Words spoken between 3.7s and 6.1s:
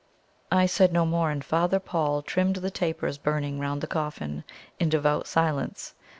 the coffin in devout silence.